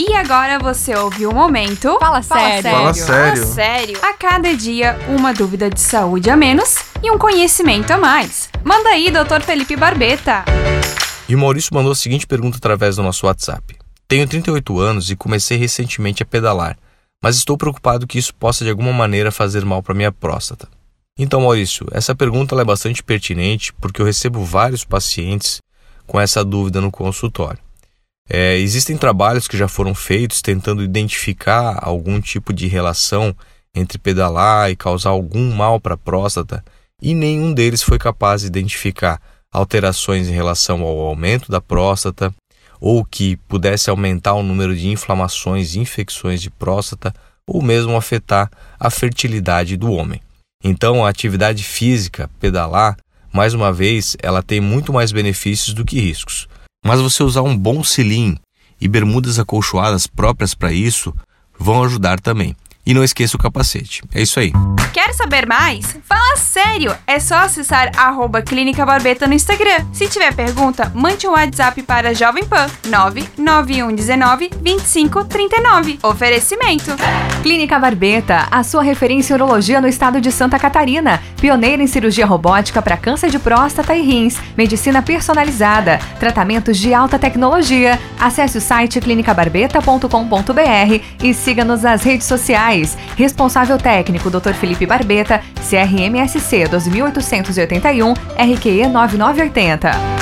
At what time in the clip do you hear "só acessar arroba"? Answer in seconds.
67.20-68.40